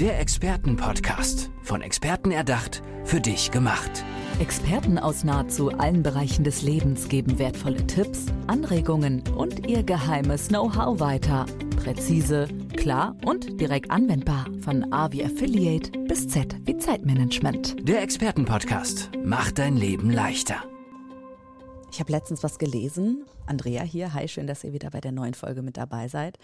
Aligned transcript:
Der 0.00 0.18
Expertenpodcast. 0.18 1.50
Von 1.62 1.82
Experten 1.82 2.30
erdacht, 2.30 2.82
für 3.04 3.20
dich 3.20 3.50
gemacht. 3.50 4.02
Experten 4.38 4.98
aus 4.98 5.24
nahezu 5.24 5.72
allen 5.72 6.02
Bereichen 6.02 6.42
des 6.42 6.62
Lebens 6.62 7.10
geben 7.10 7.38
wertvolle 7.38 7.86
Tipps, 7.86 8.24
Anregungen 8.46 9.22
und 9.36 9.68
ihr 9.68 9.82
geheimes 9.82 10.48
Know-how 10.48 11.00
weiter. 11.00 11.44
Präzise, 11.76 12.48
klar 12.78 13.14
und 13.26 13.60
direkt 13.60 13.90
anwendbar. 13.90 14.46
Von 14.62 14.90
A 14.90 15.12
wie 15.12 15.22
Affiliate 15.22 15.90
bis 16.08 16.28
Z 16.28 16.56
wie 16.64 16.78
Zeitmanagement. 16.78 17.86
Der 17.86 18.00
Expertenpodcast 18.00 19.10
macht 19.22 19.58
dein 19.58 19.76
Leben 19.76 20.08
leichter. 20.08 20.64
Ich 21.92 22.00
habe 22.00 22.12
letztens 22.12 22.42
was 22.42 22.58
gelesen. 22.58 23.26
Andrea 23.44 23.82
hier, 23.82 24.14
hi, 24.14 24.28
schön, 24.28 24.46
dass 24.46 24.64
ihr 24.64 24.72
wieder 24.72 24.90
bei 24.90 25.02
der 25.02 25.12
neuen 25.12 25.34
Folge 25.34 25.60
mit 25.60 25.76
dabei 25.76 26.08
seid. 26.08 26.38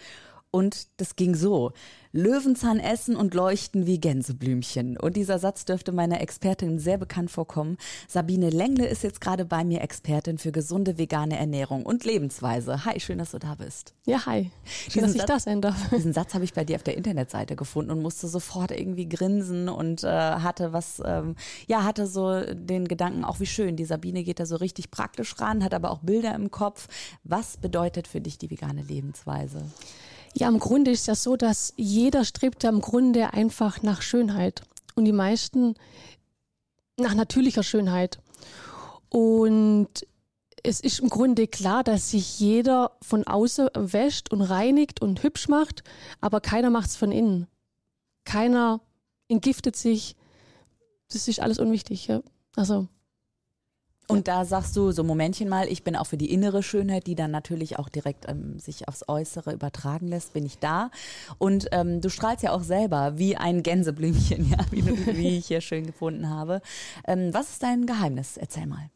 Und 0.51 0.87
das 0.97 1.15
ging 1.15 1.35
so. 1.35 1.73
Löwenzahn 2.13 2.79
essen 2.79 3.15
und 3.15 3.33
leuchten 3.33 3.85
wie 3.85 3.99
Gänseblümchen. 3.99 4.97
Und 4.97 5.17
dieser 5.17 5.37
Satz 5.39 5.65
dürfte 5.65 5.91
meiner 5.91 6.21
Expertin 6.21 6.79
sehr 6.79 6.97
bekannt 6.97 7.29
vorkommen. 7.29 7.77
Sabine 8.07 8.49
Lengle 8.49 8.87
ist 8.87 9.03
jetzt 9.03 9.21
gerade 9.21 9.45
bei 9.45 9.63
mir 9.63 9.81
Expertin 9.81 10.37
für 10.37 10.51
gesunde 10.51 10.97
vegane 10.97 11.37
Ernährung 11.37 11.85
und 11.85 12.05
Lebensweise. 12.05 12.85
Hi, 12.85 12.99
schön, 12.99 13.19
dass 13.19 13.31
du 13.31 13.39
da 13.39 13.55
bist. 13.55 13.93
Ja, 14.05 14.25
hi. 14.25 14.51
Schön, 14.89 15.03
dass 15.03 15.11
ich 15.11 15.19
Satz, 15.19 15.27
da 15.27 15.39
sein 15.39 15.61
darf. 15.61 15.89
Diesen 15.89 16.13
Satz 16.13 16.33
habe 16.33 16.43
ich 16.43 16.53
bei 16.53 16.63
dir 16.63 16.77
auf 16.77 16.83
der 16.83 16.97
Internetseite 16.97 17.55
gefunden 17.55 17.91
und 17.91 18.01
musste 18.01 18.27
sofort 18.27 18.71
irgendwie 18.71 19.07
grinsen 19.07 19.69
und 19.69 20.03
äh, 20.03 20.07
hatte 20.07 20.73
was, 20.73 21.01
ähm, 21.05 21.35
ja, 21.67 21.83
hatte 21.83 22.07
so 22.07 22.41
den 22.53 22.87
Gedanken, 22.87 23.25
auch 23.25 23.39
wie 23.39 23.45
schön. 23.45 23.75
Die 23.75 23.85
Sabine 23.85 24.23
geht 24.23 24.39
da 24.39 24.45
so 24.45 24.55
richtig 24.55 24.91
praktisch 24.91 25.39
ran, 25.39 25.63
hat 25.63 25.73
aber 25.73 25.91
auch 25.91 25.99
Bilder 25.99 26.33
im 26.33 26.51
Kopf. 26.51 26.87
Was 27.23 27.57
bedeutet 27.57 28.07
für 28.07 28.21
dich 28.21 28.37
die 28.37 28.49
vegane 28.49 28.81
Lebensweise? 28.81 29.65
Ja, 30.33 30.47
im 30.47 30.59
Grunde 30.59 30.91
ist 30.91 31.07
ja 31.07 31.15
so, 31.15 31.35
dass 31.35 31.73
jeder 31.77 32.25
strebt 32.25 32.63
ja 32.63 32.69
im 32.69 32.81
Grunde 32.81 33.33
einfach 33.33 33.81
nach 33.81 34.01
Schönheit. 34.01 34.61
Und 34.95 35.05
die 35.05 35.11
meisten 35.11 35.75
nach 36.97 37.13
natürlicher 37.13 37.63
Schönheit. 37.63 38.19
Und 39.09 39.89
es 40.63 40.79
ist 40.79 40.99
im 40.99 41.09
Grunde 41.09 41.47
klar, 41.47 41.83
dass 41.83 42.11
sich 42.11 42.39
jeder 42.39 42.91
von 43.01 43.25
außen 43.25 43.69
wäscht 43.75 44.31
und 44.31 44.41
reinigt 44.41 45.01
und 45.01 45.23
hübsch 45.23 45.47
macht, 45.47 45.83
aber 46.19 46.41
keiner 46.41 46.69
macht 46.69 46.89
es 46.89 46.95
von 46.95 47.11
innen. 47.11 47.47
Keiner 48.25 48.81
entgiftet 49.29 49.75
sich. 49.75 50.15
Das 51.09 51.27
ist 51.27 51.39
alles 51.39 51.59
unwichtig. 51.59 52.07
Ja. 52.07 52.21
Also 52.55 52.87
und 54.09 54.29
da 54.29 54.45
sagst 54.45 54.75
du 54.77 54.91
so 54.91 55.03
Momentchen 55.03 55.49
mal, 55.49 55.67
ich 55.67 55.83
bin 55.83 55.97
auch 55.97 56.05
für 56.05 56.15
die 56.17 56.31
innere 56.31 56.63
Schönheit, 56.63 57.07
die 57.07 57.15
dann 57.15 57.29
natürlich 57.29 57.77
auch 57.77 57.89
direkt 57.89 58.27
ähm, 58.29 58.57
sich 58.57 58.87
aufs 58.87 59.03
Äußere 59.07 59.51
übertragen 59.51 60.07
lässt, 60.07 60.31
bin 60.31 60.45
ich 60.45 60.59
da. 60.59 60.91
Und 61.39 61.67
ähm, 61.73 61.99
du 61.99 62.09
strahlst 62.09 62.41
ja 62.41 62.53
auch 62.53 62.63
selber 62.63 63.17
wie 63.17 63.35
ein 63.35 63.63
Gänseblümchen, 63.63 64.49
ja, 64.49 64.59
wie, 64.71 64.85
wie 64.85 65.37
ich 65.37 65.47
hier 65.47 65.59
schön 65.59 65.85
gefunden 65.85 66.29
habe. 66.29 66.61
Ähm, 67.05 67.33
was 67.33 67.49
ist 67.51 67.63
dein 67.63 67.85
Geheimnis? 67.85 68.37
Erzähl 68.37 68.65
mal. 68.65 68.89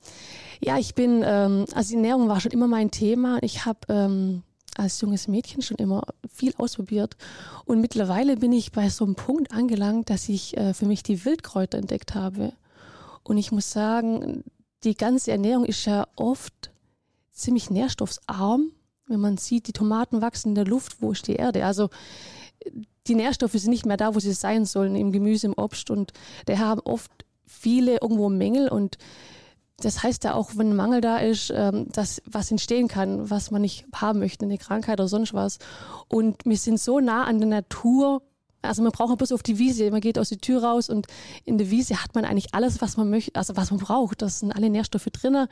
Ja, 0.62 0.78
ich 0.78 0.96
bin, 0.96 1.24
ähm, 1.26 1.66
also 1.74 1.90
die 1.90 1.96
Ernährung 1.96 2.30
war 2.30 2.40
schon 2.40 2.52
immer 2.52 2.68
mein 2.68 2.90
Thema. 2.90 3.40
Ich 3.42 3.66
habe 3.66 3.80
ähm, 3.90 4.44
als 4.78 5.02
junges 5.02 5.28
Mädchen 5.28 5.62
schon 5.62 5.78
immer 5.78 6.04
viel 6.34 6.54
ausprobiert. 6.58 7.18
Und 7.66 7.82
mittlerweile 7.82 8.38
bin 8.38 8.54
ich 8.54 8.72
bei 8.72 8.88
so 8.88 9.04
einem 9.04 9.16
Punkt 9.16 9.52
angelangt, 9.52 10.10
dass 10.10 10.30
ich 10.30 10.56
äh, 10.56 10.74
für 10.74 10.86
mich 10.86 11.04
die 11.04 11.26
Wildkräuter 11.26 11.78
entdeckt 11.78 12.16
habe. 12.16 12.54
Und 13.24 13.38
ich 13.38 13.52
muss 13.52 13.72
sagen, 13.72 14.46
die 14.84 14.96
ganze 14.96 15.32
Ernährung 15.32 15.66
ist 15.66 15.86
ja 15.86 16.08
oft 16.16 16.72
ziemlich 17.32 17.70
nährstoffarm. 17.70 18.72
Wenn 19.08 19.20
man 19.20 19.38
sieht, 19.38 19.68
die 19.68 19.74
Tomaten 19.74 20.22
wachsen 20.22 20.50
in 20.50 20.56
der 20.56 20.66
Luft, 20.66 21.02
wo 21.02 21.12
ist 21.12 21.28
die 21.28 21.36
Erde? 21.36 21.66
Also 21.66 21.90
die 23.08 23.16
Nährstoffe 23.16 23.54
sind 23.54 23.72
nicht 23.72 23.86
mehr 23.86 23.98
da, 23.98 24.16
wo 24.16 24.20
sie 24.20 24.34
sein 24.34 24.66
sollen, 24.66 24.96
im 24.96 25.12
Gemüse, 25.12 25.48
im 25.48 25.54
Obst. 25.54 25.90
Und 25.90 26.14
daher 26.46 26.68
haben 26.68 26.82
oft 26.82 27.12
viele 27.46 28.00
irgendwo 28.02 28.30
Mängel. 28.30 28.70
Und 28.70 28.98
das 29.78 30.04
heißt 30.04 30.24
ja 30.24 30.34
auch, 30.36 30.52
wenn 30.56 30.70
ein 30.70 30.76
Mangel 30.76 31.02
da 31.02 31.18
ist, 31.18 31.52
ähm, 31.56 31.88
dass 31.92 32.22
was 32.26 32.52
entstehen 32.52 32.88
kann, 32.88 33.30
was 33.30 33.52
man 33.52 33.62
nicht 33.62 33.86
haben 33.94 34.20
möchte, 34.20 34.46
eine 34.46 34.58
Krankheit 34.58 35.00
oder 35.00 35.08
sonst 35.08 35.34
was. 35.34 35.58
Und 36.08 36.46
wir 36.46 36.58
sind 36.58 36.80
so 36.80 37.00
nah 37.00 37.26
an 37.26 37.40
der 37.40 37.50
Natur 37.50 38.22
also 38.62 38.82
man 38.82 38.92
braucht 38.92 39.18
bloß 39.18 39.32
auf 39.32 39.44
die 39.44 39.60
Wiese, 39.60 39.90
man 39.92 40.02
geht 40.02 40.20
aus 40.20 40.30
der 40.30 40.38
Tür 40.38 40.64
raus 40.64 40.90
und 40.90 41.08
in 41.46 41.58
der 41.58 41.72
Wiese 41.72 42.04
hat 42.04 42.16
man 42.16 42.26
eigentlich 42.26 42.54
alles, 42.54 42.82
was 42.82 42.98
man 42.98 43.10
möchte, 43.10 43.36
also 43.36 43.56
was 43.56 43.72
man 43.72 43.80
braucht. 43.80 44.22
Das 44.22 44.40
sind 44.40 44.52
alle 44.52 44.70
Nährstoffe 44.70 45.10
drin. 45.12 45.48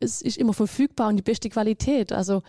Es 0.00 0.22
ist 0.22 0.38
immer 0.38 0.54
verfügbar 0.54 1.08
und 1.08 1.16
die 1.16 1.22
beste 1.22 1.48
Qualität. 1.48 2.12
Also 2.12 2.42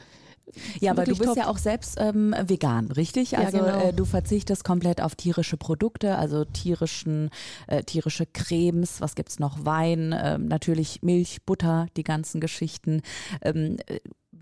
ja, 0.79 0.91
aber 0.91 1.05
du 1.05 1.15
bist 1.15 1.23
top. 1.23 1.37
ja 1.37 1.47
auch 1.47 1.57
selbst 1.57 1.97
ähm, 1.99 2.35
vegan, 2.45 2.91
richtig? 2.91 3.37
Also 3.37 3.57
ja, 3.57 3.63
genau. 3.63 3.89
äh, 3.89 3.93
du 3.93 4.05
verzichtest 4.05 4.63
komplett 4.63 5.01
auf 5.01 5.15
tierische 5.15 5.57
Produkte, 5.57 6.17
also 6.17 6.45
tierischen, 6.45 7.29
äh, 7.67 7.83
tierische 7.83 8.25
Cremes, 8.25 9.01
was 9.01 9.15
gibt's 9.15 9.39
noch? 9.39 9.65
Wein, 9.65 10.11
äh, 10.11 10.37
natürlich 10.37 11.03
Milch, 11.03 11.43
Butter, 11.45 11.87
die 11.95 12.03
ganzen 12.03 12.41
Geschichten. 12.41 13.01
Ähm, 13.41 13.77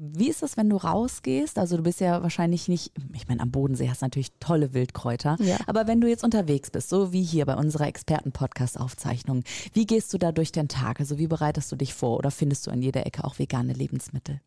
wie 0.01 0.29
ist 0.29 0.41
das, 0.41 0.55
wenn 0.55 0.69
du 0.69 0.77
rausgehst? 0.77 1.59
Also 1.59 1.75
du 1.75 1.83
bist 1.83 1.99
ja 1.99 2.23
wahrscheinlich 2.23 2.69
nicht, 2.69 2.93
ich 3.13 3.27
meine, 3.27 3.41
am 3.41 3.51
Bodensee 3.51 3.89
hast 3.89 4.01
du 4.01 4.05
natürlich 4.05 4.31
tolle 4.39 4.73
Wildkräuter, 4.73 5.35
ja. 5.41 5.57
aber 5.67 5.87
wenn 5.87 5.99
du 5.99 6.07
jetzt 6.07 6.23
unterwegs 6.23 6.71
bist, 6.71 6.87
so 6.87 7.11
wie 7.11 7.21
hier 7.21 7.45
bei 7.45 7.55
unserer 7.55 7.87
Experten-Podcast-Aufzeichnung, 7.87 9.43
wie 9.73 9.85
gehst 9.85 10.13
du 10.13 10.17
da 10.17 10.31
durch 10.31 10.53
den 10.53 10.69
Tag? 10.69 11.01
Also 11.01 11.17
wie 11.17 11.27
bereitest 11.27 11.69
du 11.71 11.75
dich 11.75 11.93
vor 11.93 12.17
oder 12.17 12.31
findest 12.31 12.65
du 12.65 12.71
in 12.71 12.81
jeder 12.81 13.05
Ecke 13.05 13.25
auch 13.25 13.39
vegane 13.39 13.73
Lebensmittel? 13.73 14.39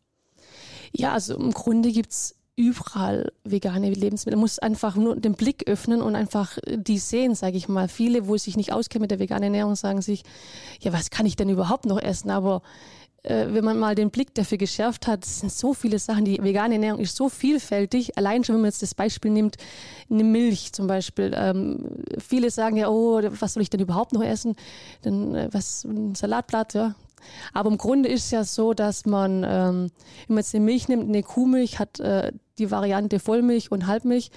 Ja, 0.91 1.13
also 1.13 1.35
im 1.35 1.51
Grunde 1.51 1.91
gibt's 1.91 2.35
überall 2.55 3.31
vegane 3.43 3.89
Lebensmittel. 3.89 4.37
Man 4.37 4.43
muss 4.43 4.59
einfach 4.59 4.95
nur 4.95 5.15
den 5.15 5.33
Blick 5.33 5.67
öffnen 5.67 6.01
und 6.01 6.15
einfach 6.15 6.57
die 6.67 6.99
sehen, 6.99 7.33
sage 7.33 7.57
ich 7.57 7.67
mal. 7.67 7.87
Viele, 7.87 8.27
wo 8.27 8.37
sich 8.37 8.57
nicht 8.57 8.71
auskennen 8.71 9.03
mit 9.03 9.11
der 9.11 9.19
veganen 9.19 9.43
Ernährung, 9.43 9.75
sagen 9.75 10.01
sich, 10.01 10.23
ja, 10.79 10.93
was 10.93 11.09
kann 11.09 11.25
ich 11.25 11.35
denn 11.35 11.49
überhaupt 11.49 11.85
noch 11.85 11.99
essen? 11.99 12.29
Aber 12.29 12.61
äh, 13.23 13.47
wenn 13.49 13.63
man 13.63 13.79
mal 13.79 13.95
den 13.95 14.11
Blick 14.11 14.33
dafür 14.33 14.57
geschärft 14.57 15.07
hat, 15.07 15.25
es 15.25 15.39
sind 15.39 15.51
so 15.51 15.73
viele 15.73 15.97
Sachen, 15.97 16.25
die 16.25 16.41
vegane 16.41 16.75
Ernährung 16.75 16.99
ist 16.99 17.15
so 17.15 17.29
vielfältig. 17.29 18.17
Allein 18.17 18.43
schon, 18.43 18.55
wenn 18.55 18.61
man 18.61 18.69
jetzt 18.69 18.81
das 18.81 18.93
Beispiel 18.93 19.31
nimmt, 19.31 19.57
eine 20.09 20.23
Milch 20.23 20.73
zum 20.73 20.87
Beispiel. 20.87 21.33
Ähm, 21.35 22.03
viele 22.19 22.51
sagen 22.51 22.77
ja, 22.77 22.89
oh, 22.89 23.21
was 23.39 23.53
soll 23.53 23.63
ich 23.63 23.69
denn 23.69 23.79
überhaupt 23.79 24.13
noch 24.13 24.23
essen? 24.23 24.55
Dann 25.01 25.35
äh, 25.35 25.49
was, 25.51 25.85
ein 25.85 26.15
Salatblatt, 26.15 26.73
ja. 26.73 26.95
Aber 27.53 27.69
im 27.69 27.77
Grunde 27.77 28.09
ist 28.09 28.25
es 28.25 28.31
ja 28.31 28.43
so, 28.43 28.73
dass 28.73 29.05
man, 29.05 29.45
ähm, 29.47 29.89
wenn 30.27 30.35
man 30.35 30.37
jetzt 30.39 30.53
eine 30.53 30.65
Milch 30.65 30.89
nimmt, 30.89 31.07
eine 31.07 31.23
Kuhmilch 31.23 31.79
hat 31.79 32.01
äh, 32.01 32.33
die 32.57 32.69
Variante 32.69 33.19
Vollmilch 33.19 33.71
und 33.71 33.87
Halbmilch 33.87 34.31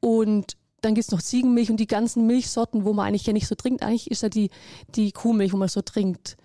und 0.00 0.56
dann 0.80 0.94
gibt 0.94 1.06
es 1.06 1.12
noch 1.12 1.22
Ziegenmilch 1.22 1.70
und 1.70 1.78
die 1.78 1.86
ganzen 1.86 2.26
Milchsorten, 2.26 2.84
wo 2.84 2.92
man 2.92 3.06
eigentlich 3.06 3.26
ja 3.26 3.32
nicht 3.32 3.46
so 3.46 3.54
trinkt. 3.54 3.82
Eigentlich 3.82 4.10
ist 4.10 4.22
ja 4.22 4.28
die, 4.28 4.50
die 4.94 5.12
Kuhmilch, 5.12 5.52
wo 5.52 5.56
man 5.56 5.68
so 5.68 5.80
trinkt. 5.82 6.36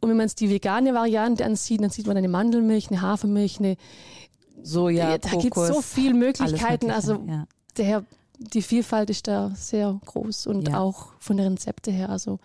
Und 0.00 0.08
wenn 0.08 0.16
man 0.16 0.26
es 0.26 0.34
die 0.34 0.50
vegane 0.50 0.94
Variante 0.94 1.44
ansieht, 1.44 1.82
dann 1.82 1.90
sieht 1.90 2.06
man 2.06 2.16
eine 2.16 2.28
Mandelmilch, 2.28 2.90
eine 2.90 3.02
Hafermilch, 3.02 3.58
eine 3.58 3.76
Soja, 4.62 5.18
Da 5.18 5.30
gibt 5.36 5.56
es 5.56 5.68
so 5.68 5.80
viele 5.82 6.14
Möglichkeiten. 6.14 6.90
Also 6.90 7.24
ja. 7.26 7.46
der, 7.76 8.04
die 8.38 8.62
Vielfalt 8.62 9.10
ist 9.10 9.26
da 9.28 9.52
sehr 9.54 9.98
groß 10.04 10.46
und 10.46 10.68
ja. 10.68 10.78
auch 10.78 11.12
von 11.18 11.36
den 11.36 11.48
Rezepte 11.48 11.90
her. 11.90 12.10
Also 12.10 12.38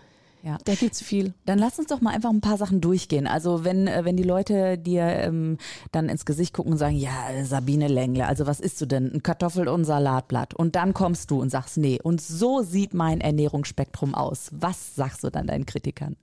ja. 0.45 0.59
Da 0.63 0.75
gibt's 0.75 1.01
viel. 1.01 1.33
Dann 1.47 1.57
lass 1.57 1.79
uns 1.79 1.87
doch 1.87 2.01
mal 2.01 2.13
einfach 2.13 2.29
ein 2.29 2.39
paar 2.39 2.57
Sachen 2.57 2.79
durchgehen. 2.79 3.25
Also 3.25 3.63
wenn, 3.63 3.87
äh, 3.87 4.05
wenn 4.05 4.15
die 4.15 4.23
Leute 4.23 4.77
dir 4.77 5.01
ähm, 5.01 5.57
dann 5.91 6.07
ins 6.07 6.23
Gesicht 6.23 6.53
gucken 6.53 6.73
und 6.73 6.77
sagen, 6.77 6.95
ja, 6.95 7.11
Sabine 7.43 7.87
Lengle, 7.87 8.27
also 8.27 8.45
was 8.45 8.59
isst 8.59 8.79
du 8.79 8.85
denn? 8.85 9.11
Ein 9.11 9.23
Kartoffel 9.23 9.67
und 9.67 9.81
ein 9.81 9.85
Salatblatt. 9.85 10.53
Und 10.53 10.75
dann 10.75 10.93
kommst 10.93 11.31
du 11.31 11.41
und 11.41 11.49
sagst, 11.49 11.77
nee, 11.77 11.99
und 12.01 12.21
so 12.21 12.61
sieht 12.61 12.93
mein 12.93 13.21
Ernährungsspektrum 13.21 14.13
aus. 14.13 14.49
Was 14.51 14.95
sagst 14.95 15.23
du 15.23 15.31
dann 15.31 15.47
deinen 15.47 15.65
Kritikern? 15.65 16.15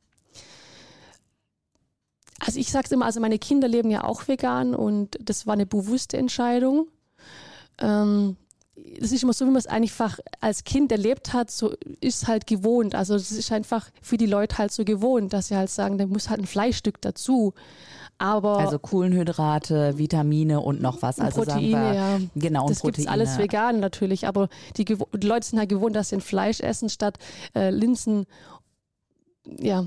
Also 2.45 2.59
ich 2.59 2.73
sage 2.73 2.87
es 2.87 2.93
immer, 2.93 3.07
also 3.07 3.21
meine 3.21 3.39
Kinder 3.39 3.69
leben 3.69 3.91
ja 3.91 4.03
auch 4.03 4.27
vegan 4.27 4.75
und 4.75 5.17
das 5.21 5.47
war 5.47 5.55
eine 5.55 5.67
bewusste 5.67 6.17
Entscheidung. 6.17 6.89
Ähm, 7.79 8.37
das 8.99 9.13
ist 9.13 9.23
immer 9.23 9.33
so, 9.33 9.45
wie 9.45 9.51
man 9.51 9.59
es 9.59 9.69
einfach 9.69 10.19
als 10.41 10.65
Kind 10.65 10.91
erlebt 10.91 11.33
hat, 11.33 11.53
so 11.53 11.73
ist 12.01 12.27
halt 12.27 12.49
gewohnt. 12.49 12.97
Also 12.97 13.15
das 13.15 13.31
ist 13.31 13.53
einfach 13.53 13.91
für 14.01 14.17
die 14.17 14.27
Leute 14.27 14.59
halt 14.59 14.73
so 14.73 14.85
gewohnt, 14.85 15.33
dass 15.33 15.49
sie 15.49 15.57
halt 15.57 15.71
sagen, 15.71 15.99
da 15.99 16.07
muss 16.07 16.31
halt 16.31 16.41
ein 16.41 16.47
Fleischstück 16.47 17.01
dazu. 17.01 17.55
Aber 18.19 18.59
also 18.59 18.79
Kohlenhydrate, 18.79 19.99
Vitamine 19.99 20.61
und 20.61 20.81
noch 20.81 21.01
was. 21.03 21.21
Also 21.21 21.43
Proteine, 21.43 21.61
wir, 21.63 21.95
ja. 21.95 22.19
Genau, 22.35 22.69
das 22.69 22.83
gibt 22.83 23.07
alles 23.09 23.39
vegan 23.39 23.79
natürlich. 23.79 24.27
Aber 24.27 24.49
die, 24.77 24.85
die, 24.85 25.27
Leute 25.27 25.47
sind 25.47 25.59
halt 25.61 25.69
gewohnt, 25.69 25.95
dass 25.95 26.09
sie 26.09 26.17
ein 26.17 26.21
Fleisch 26.21 26.61
essen 26.61 26.89
statt 26.89 27.19
äh, 27.55 27.71
Linsen. 27.71 28.27
Ja, 29.45 29.87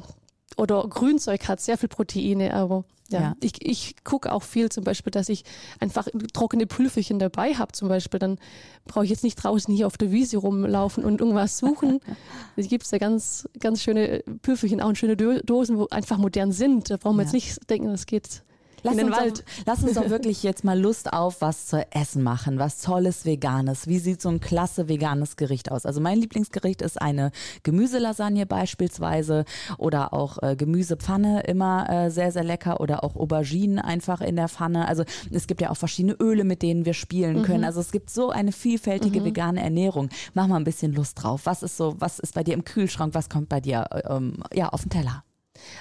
oder 0.57 0.87
Grünzeug 0.87 1.47
hat 1.47 1.59
sehr 1.61 1.77
viel 1.77 1.89
Proteine, 1.89 2.53
aber 2.53 2.85
ja, 3.09 3.19
ja. 3.19 3.35
ich, 3.41 3.63
ich 3.63 3.95
gucke 4.03 4.31
auch 4.31 4.41
viel 4.41 4.69
zum 4.69 4.83
Beispiel, 4.83 5.11
dass 5.11 5.29
ich 5.29 5.43
einfach 5.79 6.07
trockene 6.33 6.65
Pülferchen 6.65 7.19
dabei 7.19 7.53
habe 7.53 7.71
zum 7.73 7.87
Beispiel. 7.87 8.19
Dann 8.19 8.39
brauche 8.85 9.03
ich 9.03 9.11
jetzt 9.11 9.23
nicht 9.23 9.35
draußen 9.35 9.73
hier 9.73 9.85
auf 9.85 9.97
der 9.97 10.11
Wiese 10.11 10.37
rumlaufen 10.37 11.03
und 11.03 11.21
irgendwas 11.21 11.57
suchen. 11.57 11.99
Es 12.57 12.69
gibt 12.69 12.89
ja 12.89 12.97
ganz, 12.97 13.49
ganz 13.59 13.83
schöne 13.83 14.23
Pülferchen, 14.41 14.79
auch 14.81 14.95
schöne 14.95 15.17
Dosen, 15.17 15.77
wo 15.77 15.87
einfach 15.87 16.17
modern 16.17 16.51
sind. 16.51 16.89
Da 16.89 16.97
brauchen 16.97 17.17
wir 17.17 17.23
ja. 17.23 17.27
jetzt 17.27 17.33
nicht 17.33 17.69
denken, 17.69 17.89
das 17.89 18.05
geht 18.05 18.43
lass 18.85 18.95
den 18.95 19.11
Wald. 19.11 19.39
Doch, 19.39 19.65
lass 19.65 19.83
uns 19.83 19.93
doch 19.93 20.09
wirklich 20.09 20.43
jetzt 20.43 20.63
mal 20.63 20.79
Lust 20.79 21.11
auf 21.13 21.41
was 21.41 21.67
zu 21.67 21.85
essen 21.91 22.23
machen, 22.23 22.59
was 22.59 22.81
tolles 22.81 23.25
Veganes. 23.25 23.87
Wie 23.87 23.99
sieht 23.99 24.21
so 24.21 24.29
ein 24.29 24.39
klasse 24.39 24.87
veganes 24.87 25.35
Gericht 25.35 25.71
aus? 25.71 25.85
Also 25.85 26.01
mein 26.01 26.17
Lieblingsgericht 26.19 26.81
ist 26.81 27.01
eine 27.01 27.31
Gemüselasagne 27.63 28.45
beispielsweise 28.45 29.45
oder 29.77 30.13
auch 30.13 30.41
äh, 30.41 30.55
Gemüsepfanne, 30.55 31.41
immer 31.41 31.89
äh, 31.89 32.09
sehr, 32.11 32.31
sehr 32.31 32.43
lecker 32.43 32.79
oder 32.79 33.03
auch 33.03 33.15
Auberginen 33.15 33.79
einfach 33.79 34.21
in 34.21 34.35
der 34.35 34.47
Pfanne. 34.47 34.87
Also 34.87 35.03
es 35.31 35.47
gibt 35.47 35.61
ja 35.61 35.69
auch 35.69 35.77
verschiedene 35.77 36.13
Öle, 36.13 36.43
mit 36.43 36.61
denen 36.61 36.85
wir 36.85 36.93
spielen 36.93 37.43
können. 37.43 37.59
Mhm. 37.59 37.65
Also 37.65 37.79
es 37.79 37.91
gibt 37.91 38.09
so 38.09 38.29
eine 38.29 38.51
vielfältige 38.51 39.21
mhm. 39.21 39.25
vegane 39.25 39.61
Ernährung. 39.61 40.09
Mach 40.33 40.47
mal 40.47 40.57
ein 40.57 40.63
bisschen 40.63 40.93
Lust 40.93 41.21
drauf. 41.21 41.41
Was 41.45 41.63
ist 41.63 41.77
so, 41.77 41.95
was 41.99 42.19
ist 42.19 42.33
bei 42.33 42.43
dir 42.43 42.53
im 42.53 42.63
Kühlschrank? 42.63 43.13
Was 43.13 43.29
kommt 43.29 43.49
bei 43.49 43.61
dir 43.61 43.85
ähm, 44.09 44.43
ja, 44.53 44.69
auf 44.69 44.83
den 44.83 44.89
Teller? 44.89 45.23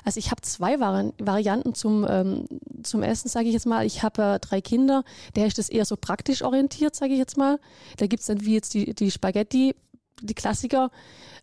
Also 0.04 0.18
ich 0.18 0.30
habe 0.30 0.42
zwei 0.42 0.80
Vari 0.80 1.12
Varianten 1.18 1.74
zum, 1.74 2.06
ähm, 2.08 2.46
zum 2.82 3.02
Essen, 3.02 3.28
sage 3.28 3.46
ich 3.46 3.54
jetzt 3.54 3.66
mal. 3.66 3.84
Ich 3.86 4.02
habe 4.02 4.22
äh, 4.22 4.38
drei 4.38 4.60
Kinder, 4.60 5.04
der 5.36 5.46
ist 5.46 5.58
das 5.58 5.68
eher 5.68 5.84
so 5.84 5.96
praktisch 5.96 6.42
orientiert, 6.42 6.94
sage 6.94 7.12
ich 7.12 7.18
jetzt 7.18 7.36
mal. 7.36 7.58
Da 7.96 8.06
gibt 8.06 8.20
es 8.20 8.26
dann 8.26 8.44
wie 8.44 8.54
jetzt 8.54 8.74
die, 8.74 8.94
die 8.94 9.10
Spaghetti, 9.10 9.74
die 10.20 10.34
Klassiker. 10.34 10.90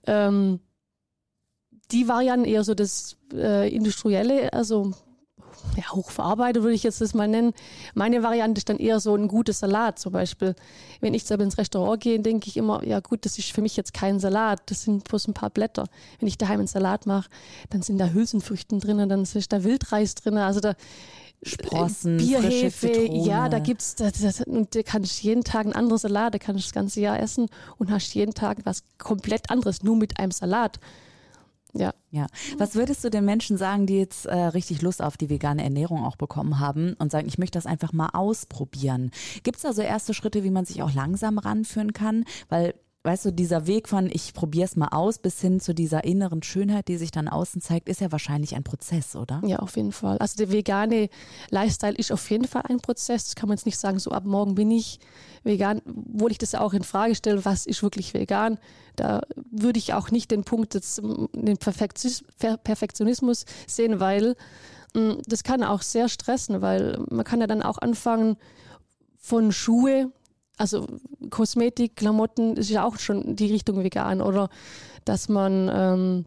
Ähm, 0.07 0.60
die 1.92 2.07
Varianten 2.07 2.45
eher 2.45 2.63
so 2.63 2.74
das 2.74 3.18
äh, 3.33 3.74
Industrielle, 3.74 4.54
also 4.54 4.94
ja, 5.75 5.92
hochverarbeitet 5.92 6.63
würde 6.63 6.75
ich 6.75 6.83
jetzt 6.83 7.01
das 7.01 7.13
mal 7.13 7.27
nennen. 7.27 7.53
Meine 7.94 8.24
Variante 8.24 8.59
ist 8.59 8.69
dann 8.69 8.77
eher 8.77 9.00
so 9.00 9.15
ein 9.15 9.27
gutes 9.27 9.59
Salat 9.59 10.00
zum 10.00 10.12
Beispiel. 10.12 10.56
Wenn 11.00 11.13
ich 11.13 11.24
selber 11.24 11.44
ins 11.44 11.57
Restaurant 11.57 12.01
gehe, 12.01 12.19
denke 12.19 12.48
ich 12.48 12.57
immer, 12.57 12.86
ja 12.86 13.00
gut, 13.00 13.25
das 13.25 13.38
ist 13.38 13.51
für 13.51 13.62
mich 13.62 13.77
jetzt 13.77 13.94
kein 13.94 14.19
Salat, 14.19 14.62
das 14.68 14.83
sind 14.83 15.03
bloß 15.03 15.27
ein 15.27 15.33
paar 15.33 15.50
Blätter. 15.50 15.86
Wenn 16.19 16.27
ich 16.27 16.38
daheim 16.38 16.59
einen 16.59 16.68
Salat 16.68 17.06
mache, 17.06 17.30
dann 17.69 17.81
sind 17.81 17.98
da 17.98 18.07
Hülsenfrüchten 18.07 18.80
drin, 18.80 19.09
dann 19.09 19.24
ist 19.24 19.53
da 19.53 19.63
Wildreis 19.63 20.15
drin, 20.15 20.38
also 20.38 20.59
da 20.59 20.75
Sprossen, 21.44 22.18
Bierhefe, 22.18 23.07
ja, 23.12 23.50
da 23.50 23.57
gibt's, 23.57 23.95
das, 23.95 24.21
das, 24.21 24.42
und 24.42 24.75
da 24.75 24.83
kannst 24.83 25.24
jeden 25.24 25.44
Tag 25.44 25.65
ein 25.65 25.74
anderes 25.74 26.04
Salat, 26.04 26.36
da 26.36 26.38
kannst 26.38 26.59
du 26.59 26.68
das 26.68 26.74
ganze 26.74 27.01
Jahr 27.01 27.19
essen 27.19 27.47
und 27.77 27.89
hast 27.89 28.13
jeden 28.13 28.36
Tag 28.36 28.59
was 28.63 28.83
komplett 29.00 29.50
anderes, 29.50 29.81
nur 29.81 29.95
mit 29.95 30.19
einem 30.19 30.31
Salat. 30.31 30.80
Ja. 31.73 31.94
Ja. 32.09 32.27
Was 32.57 32.75
würdest 32.75 33.03
du 33.03 33.09
den 33.09 33.23
Menschen 33.25 33.57
sagen, 33.57 33.85
die 33.85 33.97
jetzt 33.97 34.25
äh, 34.25 34.35
richtig 34.35 34.81
Lust 34.81 35.01
auf 35.01 35.15
die 35.15 35.29
vegane 35.29 35.63
Ernährung 35.63 36.03
auch 36.03 36.18
bekommen 36.18 36.59
haben 36.59 36.94
und 37.00 37.12
sagen, 37.12 37.27
ich 37.27 37.38
möchte 37.38 37.57
das 37.57 37.65
einfach 37.65 37.94
mal 37.94 38.09
ausprobieren? 38.13 39.12
Gibt 39.44 39.57
es 39.57 39.63
da 39.63 39.73
so 39.73 39.81
erste 39.81 40.13
Schritte, 40.13 40.44
wie 40.44 40.51
man 40.51 40.65
sich 40.65 40.83
auch 40.83 40.94
langsam 40.94 41.38
ranführen 41.38 41.94
kann? 41.94 42.25
Weil 42.50 42.73
weißt 43.03 43.25
du, 43.25 43.31
dieser 43.31 43.65
Weg 43.65 43.89
von 43.89 44.09
ich 44.12 44.33
probiere 44.33 44.65
es 44.65 44.75
mal 44.75 44.89
aus 44.89 45.18
bis 45.18 45.42
hin 45.42 45.59
zu 45.59 45.74
dieser 45.74 46.03
inneren 46.03 46.44
Schönheit, 46.44 46.88
die 46.88 46.98
sich 46.98 47.12
dann 47.12 47.27
außen 47.27 47.62
zeigt, 47.62 47.89
ist 47.89 48.01
ja 48.01 48.12
wahrscheinlich 48.12 48.56
ein 48.56 48.63
Prozess, 48.63 49.15
oder? 49.15 49.42
Ja, 49.45 49.59
auf 49.59 49.75
jeden 49.75 49.92
Fall. 49.92 50.18
Also 50.19 50.38
der 50.38 50.51
vegane 50.51 51.09
Lifestyle 51.50 51.95
ist 51.95 52.12
auf 52.12 52.30
jeden 52.30 52.48
Fall 52.48 52.63
ein 52.69 52.80
Prozess. 52.80 53.25
Das 53.25 53.36
kann 53.36 53.50
man 53.50 53.57
jetzt 53.57 53.65
nicht 53.65 53.80
sagen, 53.80 53.98
so 53.98 54.12
ab 54.12 54.25
morgen 54.25 54.53
bin 54.53 54.69
ich 54.69 55.00
vegan, 55.44 55.81
obwohl 56.13 56.31
ich 56.31 56.38
das 56.38 56.53
auch 56.53 56.74
in 56.74 56.83
Frage 56.83 57.15
stelle, 57.15 57.44
was 57.44 57.65
ist 57.65 57.81
wirklich 57.81 58.13
vegan. 58.13 58.59
Da 58.95 59.21
würde 59.50 59.80
ich 59.80 59.94
auch 59.94 60.12
nicht 60.12 60.30
den 60.30 60.44
Punkt, 60.44 60.75
des, 60.75 61.01
den 61.33 61.57
Perfektionismus 61.57 63.45
sehen, 63.65 64.00
weil 64.00 64.36
mm, 64.94 65.13
das 65.25 65.44
kann 65.44 65.63
auch 65.63 65.81
sehr 65.81 66.07
stressen, 66.07 66.62
weil 66.62 67.04
man 67.09 67.25
kann 67.25 67.42
ja 67.42 67.47
dann 67.47 67.63
auch 67.63 67.80
anfangen 67.80 68.38
von 69.18 69.51
Schuhe 69.51 70.12
also 70.61 70.85
Kosmetik, 71.29 71.95
Klamotten 71.95 72.55
ist 72.55 72.69
ja 72.69 72.85
auch 72.85 72.97
schon 72.99 73.35
die 73.35 73.47
Richtung 73.47 73.83
vegan 73.83 74.21
oder 74.21 74.49
dass 75.05 75.27
man 75.27 75.69
ähm, 75.73 76.25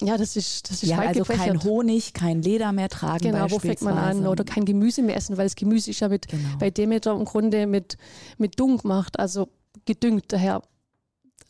ja, 0.00 0.16
das 0.16 0.36
ist, 0.36 0.70
das 0.70 0.82
ist 0.82 0.90
ja, 0.90 0.98
also 0.98 1.20
gefächert. 1.20 1.46
kein 1.46 1.64
Honig, 1.64 2.14
kein 2.14 2.40
Leder 2.40 2.70
mehr 2.72 2.88
tragen. 2.88 3.32
Genau, 3.32 3.50
wo 3.50 3.58
fängt 3.58 3.82
man 3.82 3.98
an? 3.98 4.26
Oder 4.28 4.44
kein 4.44 4.64
Gemüse 4.64 5.02
mehr 5.02 5.16
essen, 5.16 5.36
weil 5.36 5.46
das 5.46 5.56
Gemüse 5.56 5.90
ist 5.90 6.00
ja 6.00 6.08
mit, 6.08 6.28
genau. 6.28 6.56
bei 6.58 6.70
Demeter 6.70 7.12
im 7.12 7.24
Grunde 7.24 7.66
mit, 7.66 7.96
mit 8.36 8.60
Dung 8.60 8.78
gemacht, 8.78 9.18
also 9.18 9.48
gedüngt. 9.86 10.26
Daher, 10.28 10.62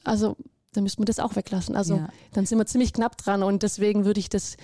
also 0.03 0.37
da 0.73 0.81
müsste 0.81 1.01
man 1.01 1.07
das 1.07 1.19
auch 1.19 1.37
weglassen. 1.37 1.77
Also 1.77 1.97
ja. 1.97 2.09
dann 2.33 2.47
sind 2.47 2.57
wir 2.57 2.65
ziemlich 2.65 2.95
knapp 2.95 3.19
dran 3.19 3.43
und 3.43 3.63
deswegen 3.63 4.07
würde 4.07 4.21
ich 4.21 4.31
das, 4.31 4.57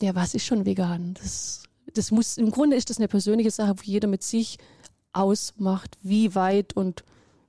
ja, 0.00 0.16
was 0.16 0.34
ist 0.34 0.44
schon 0.44 0.66
vegan? 0.66 1.14
Das, 1.14 1.62
das 1.94 2.10
muss, 2.10 2.38
im 2.38 2.50
Grunde 2.50 2.76
ist 2.76 2.90
das 2.90 2.98
eine 2.98 3.08
persönliche 3.08 3.52
Sache, 3.52 3.74
wo 3.76 3.82
jeder 3.84 4.08
mit 4.08 4.24
sich 4.24 4.58
ausmacht, 5.12 5.96
wie 6.02 6.34
weit 6.34 6.74
und 6.74 7.04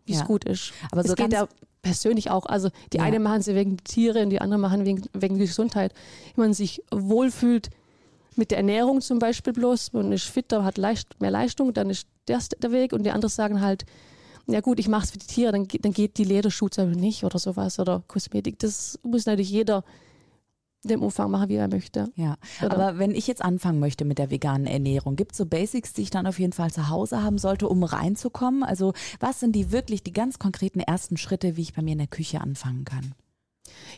wie 0.06 0.13
es 0.13 0.25
gut 0.25 0.44
ist. 0.44 0.73
Aber 0.91 1.03
so 1.03 1.09
es 1.09 1.15
geht 1.15 1.33
ja 1.33 1.47
persönlich 1.81 2.29
auch. 2.29 2.45
Also 2.45 2.69
die 2.94 2.97
ja. 2.97 3.03
eine 3.03 3.19
machen 3.19 3.41
sie 3.41 3.56
wegen 3.56 3.77
Tiere 3.77 4.23
und 4.23 4.29
die 4.29 4.41
andere 4.41 4.59
machen 4.59 4.85
wegen, 4.85 5.03
wegen 5.13 5.38
Gesundheit. 5.38 5.94
Wenn 6.35 6.45
man 6.45 6.53
sich 6.53 6.83
wohlfühlt 6.91 7.69
mit 8.35 8.51
der 8.51 8.57
Ernährung 8.57 9.01
zum 9.01 9.19
Beispiel 9.19 9.53
bloß, 9.53 9.94
man 9.94 10.11
ist 10.11 10.25
fitter, 10.25 10.63
hat 10.63 10.77
leicht, 10.77 11.19
mehr 11.21 11.31
Leistung, 11.31 11.73
dann 11.73 11.89
ist 11.89 12.07
das 12.25 12.50
der 12.50 12.71
Weg 12.71 12.94
und 12.94 13.03
die 13.03 13.11
anderen 13.11 13.29
sagen 13.29 13.61
halt, 13.61 13.85
ja 14.47 14.61
gut, 14.61 14.79
ich 14.79 14.88
mache 14.88 15.03
es 15.03 15.11
für 15.11 15.19
die 15.19 15.27
Tiere, 15.27 15.51
dann, 15.51 15.67
dann 15.67 15.94
geht 15.94 16.17
die 16.17 16.23
Lederschuhe 16.23 16.69
nicht 16.95 17.23
oder 17.23 17.38
sowas 17.38 17.79
oder 17.79 18.03
Kosmetik. 18.07 18.57
Das 18.59 19.00
muss 19.03 19.25
natürlich 19.25 19.51
jeder 19.51 19.83
dem 20.83 21.01
Umfang 21.01 21.29
machen, 21.29 21.49
wie 21.49 21.55
er 21.55 21.67
möchte. 21.67 22.11
Ja, 22.15 22.37
Oder? 22.61 22.71
aber 22.71 22.99
wenn 22.99 23.11
ich 23.11 23.27
jetzt 23.27 23.43
anfangen 23.43 23.79
möchte 23.79 24.05
mit 24.05 24.17
der 24.17 24.31
veganen 24.31 24.65
Ernährung, 24.65 25.15
gibt 25.15 25.33
es 25.33 25.37
so 25.37 25.45
Basics, 25.45 25.93
die 25.93 26.03
ich 26.03 26.09
dann 26.09 26.25
auf 26.25 26.39
jeden 26.39 26.53
Fall 26.53 26.71
zu 26.71 26.89
Hause 26.89 27.21
haben 27.21 27.37
sollte, 27.37 27.67
um 27.67 27.83
reinzukommen? 27.83 28.63
Also 28.63 28.93
was 29.19 29.39
sind 29.39 29.55
die 29.55 29.71
wirklich 29.71 30.03
die 30.03 30.13
ganz 30.13 30.39
konkreten 30.39 30.79
ersten 30.79 31.17
Schritte, 31.17 31.57
wie 31.57 31.61
ich 31.61 31.73
bei 31.73 31.81
mir 31.81 31.93
in 31.93 31.97
der 31.97 32.07
Küche 32.07 32.39
anfangen 32.39 32.85
kann? 32.85 33.13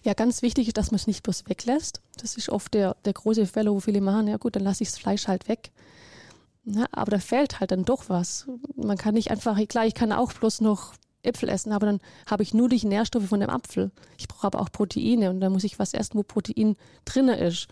Ja, 0.03 0.13
ganz 0.13 0.41
wichtig 0.41 0.67
ist, 0.67 0.77
dass 0.77 0.91
man 0.91 0.97
es 0.97 1.07
nicht 1.07 1.23
bloß 1.23 1.47
weglässt. 1.47 2.01
Das 2.17 2.35
ist 2.35 2.49
oft 2.49 2.73
der, 2.73 2.95
der 3.05 3.13
große 3.13 3.45
Fehler, 3.45 3.73
wo 3.73 3.79
viele 3.79 4.01
machen, 4.01 4.27
ja 4.27 4.37
gut, 4.37 4.55
dann 4.55 4.63
lasse 4.63 4.83
ich 4.83 4.89
das 4.89 4.99
Fleisch 4.99 5.27
halt 5.27 5.47
weg. 5.47 5.71
Ja, 6.65 6.85
aber 6.91 7.11
da 7.11 7.19
fehlt 7.19 7.59
halt 7.59 7.71
dann 7.71 7.85
doch 7.85 8.09
was. 8.09 8.47
Man 8.75 8.97
kann 8.97 9.15
nicht 9.15 9.31
einfach, 9.31 9.59
klar, 9.67 9.85
ich 9.85 9.95
kann 9.95 10.11
auch 10.11 10.33
bloß 10.33 10.61
noch 10.61 10.93
Äpfel 11.23 11.49
essen, 11.49 11.71
aber 11.71 11.85
dann 11.85 11.99
habe 12.25 12.43
ich 12.43 12.53
nur 12.53 12.69
die 12.69 12.85
Nährstoffe 12.85 13.27
von 13.27 13.39
dem 13.39 13.49
Apfel. 13.49 13.91
Ich 14.17 14.27
brauche 14.27 14.47
aber 14.47 14.61
auch 14.61 14.71
Proteine 14.71 15.29
und 15.29 15.39
dann 15.39 15.51
muss 15.51 15.63
ich 15.63 15.79
was 15.79 15.93
essen, 15.93 16.17
wo 16.17 16.23
Protein 16.23 16.75
drin 17.05 17.27
ist. 17.27 17.67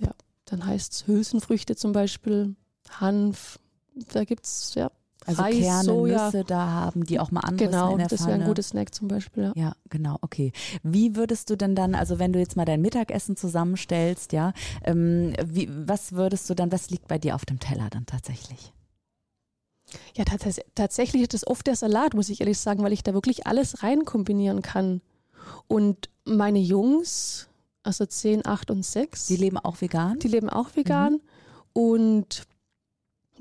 Ja, 0.00 0.12
dann 0.44 0.64
heißt 0.64 0.92
es 0.92 1.06
Hülsenfrüchte 1.06 1.76
zum 1.76 1.92
Beispiel, 1.92 2.54
Hanf, 3.00 3.58
da 4.12 4.24
gibt 4.24 4.44
es 4.44 4.74
ja 4.74 4.90
also 5.28 5.42
Reis, 5.42 5.58
Kerne, 5.58 5.84
Soja. 5.84 6.24
Nüsse 6.26 6.44
da 6.44 6.66
haben, 6.68 7.04
die 7.04 7.20
auch 7.20 7.30
mal 7.30 7.40
anderes 7.40 7.70
genau, 7.70 7.92
in 7.92 7.98
der 7.98 8.08
das 8.08 8.26
wäre 8.26 8.40
ein 8.40 8.44
gutes 8.44 8.70
Snack 8.70 8.94
zum 8.94 9.08
Beispiel. 9.08 9.44
Ja. 9.44 9.52
ja, 9.54 9.72
genau, 9.90 10.16
okay. 10.22 10.52
Wie 10.82 11.16
würdest 11.16 11.50
du 11.50 11.56
denn 11.56 11.74
dann, 11.74 11.94
also 11.94 12.18
wenn 12.18 12.32
du 12.32 12.38
jetzt 12.38 12.56
mal 12.56 12.64
dein 12.64 12.80
Mittagessen 12.80 13.36
zusammenstellst, 13.36 14.32
ja, 14.32 14.54
ähm, 14.84 15.34
wie, 15.44 15.68
was 15.70 16.12
würdest 16.12 16.48
du 16.48 16.54
dann, 16.54 16.72
was 16.72 16.88
liegt 16.88 17.08
bei 17.08 17.18
dir 17.18 17.34
auf 17.34 17.44
dem 17.44 17.60
Teller 17.60 17.90
dann 17.90 18.06
tatsächlich? 18.06 18.72
Ja, 20.16 20.24
tats 20.24 20.60
tatsächlich 20.74 21.22
ist 21.22 21.34
das 21.34 21.46
oft 21.46 21.66
der 21.66 21.76
Salat, 21.76 22.14
muss 22.14 22.28
ich 22.28 22.40
ehrlich 22.40 22.58
sagen, 22.58 22.82
weil 22.82 22.92
ich 22.92 23.02
da 23.02 23.14
wirklich 23.14 23.46
alles 23.46 23.82
rein 23.82 24.04
kombinieren 24.04 24.62
kann. 24.62 25.00
Und 25.66 26.10
meine 26.24 26.58
Jungs, 26.58 27.48
also 27.82 28.04
10, 28.04 28.46
8 28.46 28.70
und 28.70 28.84
6. 28.84 29.26
Die 29.26 29.36
leben 29.36 29.58
auch 29.58 29.80
vegan? 29.80 30.18
Die 30.18 30.28
leben 30.28 30.50
auch 30.50 30.76
vegan. 30.76 31.14
Mhm. 31.14 31.20
Und 31.72 32.42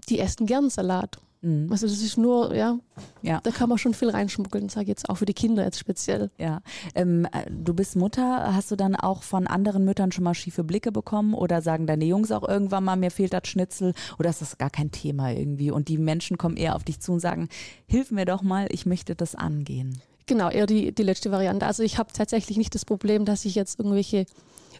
die 0.09 0.19
essen 0.19 0.45
gern 0.45 0.69
Salat. 0.69 1.19
Mhm. 1.41 1.71
Also 1.71 1.87
das 1.87 2.01
ist 2.01 2.17
nur, 2.17 2.53
ja, 2.55 2.79
ja, 3.21 3.39
da 3.41 3.51
kann 3.51 3.69
man 3.69 3.77
schon 3.77 3.93
viel 3.93 4.09
reinschmuggeln, 4.09 4.69
sage 4.69 4.83
ich 4.83 4.89
jetzt 4.89 5.09
auch 5.09 5.15
für 5.15 5.25
die 5.25 5.33
Kinder 5.33 5.63
jetzt 5.63 5.79
speziell. 5.79 6.31
Ja, 6.37 6.61
ähm, 6.95 7.25
äh, 7.25 7.49
du 7.49 7.73
bist 7.73 7.95
Mutter, 7.95 8.55
hast 8.55 8.71
du 8.71 8.75
dann 8.75 8.95
auch 8.95 9.23
von 9.23 9.47
anderen 9.47 9.85
Müttern 9.85 10.11
schon 10.11 10.23
mal 10.23 10.33
schiefe 10.33 10.63
Blicke 10.63 10.91
bekommen 10.91 11.33
oder 11.33 11.61
sagen 11.61 11.87
deine 11.87 12.05
Jungs 12.05 12.31
auch 12.31 12.47
irgendwann 12.47 12.83
mal, 12.83 12.95
mir 12.95 13.11
fehlt 13.11 13.33
das 13.33 13.47
Schnitzel 13.47 13.93
oder 14.17 14.29
ist 14.29 14.41
das 14.41 14.57
gar 14.57 14.69
kein 14.69 14.91
Thema 14.91 15.31
irgendwie 15.31 15.71
und 15.71 15.87
die 15.87 15.97
Menschen 15.97 16.37
kommen 16.37 16.57
eher 16.57 16.75
auf 16.75 16.83
dich 16.83 16.99
zu 16.99 17.13
und 17.13 17.19
sagen, 17.19 17.49
hilf 17.87 18.11
mir 18.11 18.25
doch 18.25 18.41
mal, 18.41 18.67
ich 18.71 18.85
möchte 18.85 19.15
das 19.15 19.35
angehen. 19.35 20.01
Genau, 20.25 20.49
eher 20.49 20.65
die, 20.65 20.93
die 20.93 21.03
letzte 21.03 21.31
Variante. 21.31 21.65
Also 21.65 21.83
ich 21.83 21.97
habe 21.97 22.11
tatsächlich 22.11 22.57
nicht 22.57 22.75
das 22.75 22.83
Problem, 22.83 23.23
dass 23.23 23.45
ich 23.45 23.55
jetzt 23.55 23.79
irgendwelche 23.79 24.25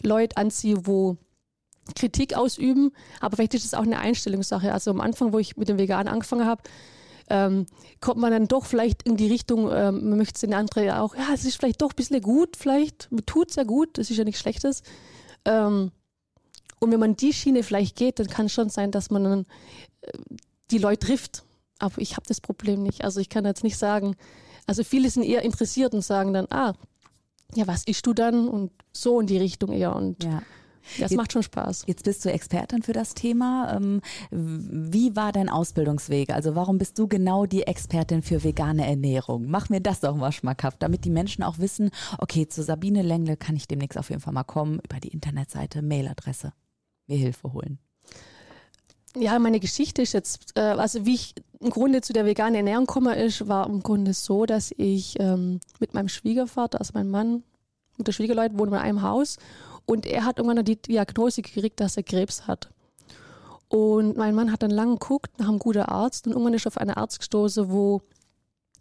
Leute 0.04 0.36
anziehe, 0.36 0.86
wo 0.86 1.16
Kritik 1.96 2.36
ausüben, 2.36 2.92
aber 3.20 3.36
vielleicht 3.36 3.54
ist 3.54 3.66
es 3.66 3.74
auch 3.74 3.84
eine 3.84 4.00
Einstellungssache. 4.00 4.74
Also 4.74 4.92
am 4.92 5.02
Anfang, 5.02 5.34
wo 5.34 5.40
ich 5.40 5.58
mit 5.58 5.70
dem 5.70 5.78
Vegan 5.78 6.08
angefangen 6.08 6.46
habe, 6.46 6.62
ähm, 7.30 7.66
kommt 8.00 8.20
man 8.20 8.32
dann 8.32 8.48
doch 8.48 8.66
vielleicht 8.66 9.04
in 9.04 9.18
die 9.18 9.28
Richtung, 9.28 9.70
ähm, 9.72 10.10
man 10.10 10.18
möchte 10.18 10.36
es 10.36 10.42
den 10.42 10.54
anderen 10.54 10.92
auch, 10.92 11.16
ja, 11.16 11.30
es 11.34 11.46
ist 11.46 11.58
vielleicht 11.58 11.82
doch 11.82 11.92
ein 11.92 11.96
bisschen 11.96 12.22
gut, 12.22 12.56
vielleicht, 12.56 13.10
tut 13.26 13.50
es 13.50 13.56
ja 13.56 13.64
gut, 13.64 13.98
das 13.98 14.10
ist 14.10 14.18
ja 14.18 14.24
nichts 14.24 14.40
Schlechtes. 14.40 14.82
Ähm, 15.46 15.92
und 16.80 16.92
wenn 16.92 17.00
man 17.00 17.16
die 17.16 17.34
Schiene 17.34 17.64
vielleicht 17.64 17.96
geht, 17.96 18.20
dann 18.20 18.28
kann 18.28 18.46
es 18.46 18.54
schon 18.54 18.70
sein, 18.70 18.92
dass 18.92 19.10
man 19.10 19.24
dann 19.24 19.46
äh, 20.02 20.12
die 20.72 20.78
Leute 20.78 21.08
trifft. 21.08 21.44
Aber 21.80 22.00
ich 22.00 22.16
habe 22.16 22.26
das 22.28 22.42
Problem 22.42 22.84
nicht. 22.84 23.04
Also 23.04 23.20
ich 23.20 23.30
kann 23.30 23.46
jetzt 23.46 23.64
nicht 23.64 23.78
sagen, 23.78 24.16
also 24.66 24.84
viele 24.84 25.10
sind 25.10 25.24
eher 25.24 25.44
interessiert 25.44 25.94
und 25.94 26.02
sagen 26.02 26.34
dann, 26.34 26.48
ah, 26.50 26.74
ja, 27.56 27.68
was 27.68 27.84
isst 27.86 28.06
du 28.06 28.14
dann? 28.14 28.48
Und 28.48 28.72
so 28.92 29.20
in 29.20 29.28
die 29.28 29.38
Richtung 29.38 29.72
eher. 29.72 29.96
Und 29.96 30.24
ja. 30.24 30.42
Das 31.00 31.12
jetzt, 31.12 31.16
macht 31.16 31.34
schon 31.34 31.44
Spaß. 31.44 31.84
Jetzt 31.88 32.04
bist 32.04 32.24
du 32.26 32.32
Expertin 32.32 32.82
für 32.82 32.94
das 32.94 33.14
Thema. 33.14 33.76
Ähm, 33.76 34.02
wie 34.32 35.16
war 35.16 35.32
dein 35.32 35.50
Ausbildungsweg? 35.50 36.32
Also 36.32 36.56
warum 36.56 36.78
bist 36.78 36.98
du 37.00 37.08
genau 37.08 37.46
die 37.46 37.64
Expertin 37.64 38.22
für 38.22 38.44
vegane 38.44 38.88
Ernährung? 38.88 39.46
Mach 39.48 39.70
mir 39.70 39.82
das 39.82 40.00
doch 40.00 40.16
mal 40.16 40.32
schmackhaft, 40.32 40.82
damit 40.82 41.06
die 41.06 41.10
Menschen 41.10 41.44
auch 41.44 41.60
wissen, 41.60 41.92
okay, 42.20 42.48
zu 42.48 42.64
Sabine 42.64 43.02
Lengle 43.02 43.38
kann 43.38 43.56
ich 43.56 43.68
demnächst 43.68 43.98
auf 43.98 44.10
jeden 44.10 44.22
Fall 44.22 44.34
mal 44.34 44.44
kommen, 44.44 44.80
über 44.84 45.00
die 45.00 45.10
Internetseite, 45.10 45.82
Mailadresse, 45.82 46.54
mir 47.08 47.18
Hilfe 47.18 47.54
holen. 47.54 47.80
Ja, 49.16 49.40
meine 49.40 49.60
Geschichte 49.60 50.02
ist 50.04 50.14
jetzt, 50.14 50.52
äh, 50.56 50.62
also 50.62 51.06
wie 51.06 51.16
ich 51.16 51.34
im 51.60 51.72
Grunde 51.72 52.02
zu 52.02 52.14
der 52.14 52.26
veganen 52.26 52.56
Ernährung 52.56 52.86
komme, 52.86 53.16
ist, 53.16 53.48
war 53.48 53.68
im 53.68 53.82
Grunde 53.82 54.14
so, 54.14 54.46
dass 54.46 54.72
ich 54.78 55.20
ähm, 55.20 55.60
mit 55.80 55.94
meinem 55.94 56.10
Schwiegervater, 56.10 56.80
also 56.80 56.92
mein 56.94 57.10
Mann, 57.10 57.44
mit 57.98 58.08
der 58.08 58.12
Schwiegerleute 58.12 58.58
wohnen 58.60 58.72
wir 58.72 58.78
in 58.78 58.84
einem 58.84 59.02
Haus 59.02 59.38
und 59.88 60.06
er 60.06 60.26
hat 60.26 60.38
irgendwann 60.38 60.64
die 60.66 60.80
Diagnose 60.80 61.42
gekriegt, 61.42 61.80
dass 61.80 61.98
er 61.98 62.04
Krebs 62.04 62.46
hat. 62.46 62.70
Und 63.70 64.18
mein 64.18 64.36
Mann 64.36 64.52
hat 64.52 64.62
dann 64.62 64.70
lange 64.70 64.98
geguckt 64.98 65.40
nach 65.40 65.48
einem 65.48 65.60
guten 65.60 65.82
Arzt 65.82 66.28
und 66.28 66.34
irgendwann 66.34 66.54
ist 66.54 66.66
er 66.66 66.72
auf 66.72 66.78
einen 66.78 66.92
Arzt 66.92 67.20
gestoßen, 67.20 67.72
wo, 67.72 68.02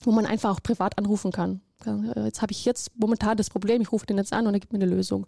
wo 0.02 0.12
man 0.12 0.26
einfach 0.26 0.50
auch 0.50 0.62
privat 0.62 0.98
anrufen 0.98 1.32
kann. 1.32 1.60
Jetzt 2.16 2.42
habe 2.42 2.52
ich 2.52 2.64
jetzt 2.64 2.90
momentan 2.96 3.36
das 3.36 3.50
Problem, 3.50 3.80
ich 3.82 3.92
rufe 3.92 4.06
den 4.06 4.18
jetzt 4.18 4.32
an 4.32 4.46
und 4.46 4.54
er 4.54 4.60
gibt 4.60 4.72
mir 4.72 4.80
eine 4.80 4.92
Lösung. 4.92 5.26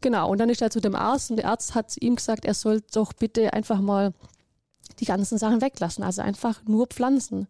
Genau, 0.00 0.30
und 0.30 0.38
dann 0.38 0.50
ist 0.50 0.60
er 0.60 0.70
zu 0.70 0.80
dem 0.80 0.94
Arzt 0.94 1.30
und 1.30 1.36
der 1.36 1.48
Arzt 1.48 1.74
hat 1.74 1.96
ihm 2.00 2.16
gesagt, 2.16 2.44
er 2.44 2.54
soll 2.54 2.82
doch 2.92 3.12
bitte 3.12 3.52
einfach 3.52 3.80
mal 3.80 4.12
die 4.98 5.04
ganzen 5.04 5.38
Sachen 5.38 5.60
weglassen, 5.60 6.02
also 6.02 6.22
einfach 6.22 6.62
nur 6.64 6.88
Pflanzen. 6.88 7.46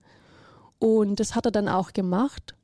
Und 0.78 1.20
das 1.20 1.34
hat 1.34 1.46
er 1.46 1.52
dann 1.52 1.68
auch 1.68 1.94
gemacht. 1.94 2.54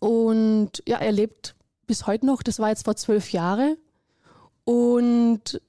Und 0.00 0.82
ja, 0.86 0.98
er 0.98 1.12
lebt 1.12 1.54
bis 1.86 2.06
heute 2.06 2.26
noch, 2.26 2.42
das 2.42 2.58
war 2.58 2.68
jetzt 2.68 2.84
vor 2.84 2.96
zwölf 2.96 3.32
Jahren. 3.32 3.76
Und 4.64 5.60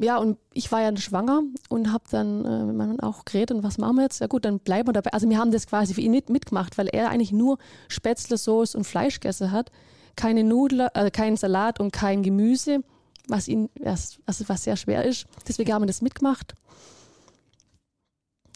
ja, 0.00 0.18
und 0.18 0.38
ich 0.52 0.70
war 0.70 0.80
ja 0.80 0.96
schwanger 0.96 1.42
und 1.68 1.92
habe 1.92 2.04
dann 2.10 2.44
äh, 2.44 2.64
mit 2.64 2.76
meinem 2.76 2.88
Mann 2.90 3.00
auch 3.00 3.24
geredet, 3.24 3.56
und 3.56 3.62
was 3.64 3.78
machen 3.78 3.96
wir 3.96 4.02
jetzt? 4.04 4.20
Ja 4.20 4.28
gut, 4.28 4.44
dann 4.44 4.60
bleiben 4.60 4.88
wir 4.88 4.92
dabei. 4.92 5.12
Also 5.12 5.28
wir 5.28 5.38
haben 5.38 5.50
das 5.50 5.66
quasi 5.66 5.94
für 5.94 6.00
ihn 6.00 6.12
mit, 6.12 6.30
mitgemacht, 6.30 6.78
weil 6.78 6.88
er 6.88 7.10
eigentlich 7.10 7.32
nur 7.32 7.58
Spätzle, 7.88 8.36
Soße 8.36 8.78
und 8.78 8.84
Fleisch 8.84 9.20
gegessen 9.20 9.50
hat 9.50 9.72
keine 10.18 10.44
Nudeln, 10.44 10.88
äh, 10.92 11.10
kein 11.10 11.36
Salat 11.36 11.80
und 11.80 11.92
kein 11.92 12.22
Gemüse, 12.22 12.82
was 13.28 13.48
ihn, 13.48 13.70
was, 13.80 14.18
was 14.26 14.64
sehr 14.64 14.76
schwer 14.76 15.04
ist. 15.04 15.26
Deswegen 15.46 15.72
haben 15.72 15.82
wir 15.82 15.86
das 15.86 16.02
mitgemacht. 16.02 16.54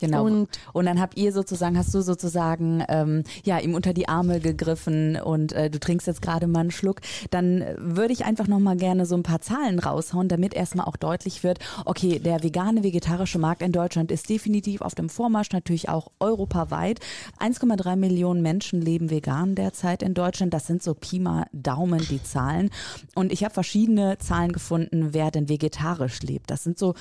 Genau. 0.03 0.25
Und, 0.25 0.49
und 0.73 0.87
dann 0.87 1.01
habt 1.01 1.17
ihr 1.17 1.33
sozusagen, 1.33 1.79
hast 1.79 1.95
du 1.95 2.01
sozusagen 2.01 2.85
ähm, 2.89 3.23
ja 3.45 3.59
ihm 3.59 3.75
unter 3.75 3.95
die 3.95 4.09
Arme 4.09 4.41
gegriffen 4.41 5.17
und 5.17 5.53
äh, 5.53 5.71
du 5.71 5.79
trinkst 5.79 6.09
jetzt 6.09 6.23
gerade 6.23 6.49
mal 6.49 6.61
einen 6.61 6.71
Schluck. 6.73 7.01
Dann 7.31 7.65
würde 7.79 8.13
ich 8.13 8.25
einfach 8.25 8.49
noch 8.49 8.59
mal 8.59 8.77
gerne 8.77 9.07
so 9.07 9.15
ein 9.15 9.23
paar 9.23 9.41
Zahlen 9.41 9.79
raushauen, 9.79 10.27
damit 10.27 10.55
erstmal 10.55 10.87
auch 10.87 10.97
deutlich 10.97 11.45
wird, 11.45 11.61
okay, 11.85 12.19
der 12.19 12.43
vegane 12.43 12.83
vegetarische 12.83 13.39
Markt 13.39 13.63
in 13.63 13.71
Deutschland 13.71 14.11
ist 14.11 14.29
definitiv 14.29 14.81
auf 14.81 14.97
dem 14.97 15.09
Vormarsch, 15.09 15.53
natürlich 15.53 15.89
auch 15.89 16.09
europaweit. 16.19 16.99
1,3 17.39 17.95
Millionen 17.95 18.43
Menschen 18.43 18.81
leben 18.81 19.09
vegan 19.09 19.55
derzeit 19.55 20.03
in 20.03 20.15
Deutschland. 20.15 20.53
Das 20.53 20.67
sind 20.67 20.83
so 20.83 20.95
Pi 20.95 21.21
mal 21.21 21.47
Daumen 21.53 22.05
die 22.11 22.25
Zahlen. 22.25 22.71
Und 23.15 23.31
ich 23.31 23.45
habe 23.45 23.55
verschiedene 23.55 24.19
Zahlen 24.19 24.51
gefunden, 24.51 25.11
wer 25.13 25.31
denn 25.31 25.49
vegetarisch 25.49 26.23
lebt. 26.23 26.51
Das 26.51 26.65
sind 26.65 26.77
so 26.77 26.95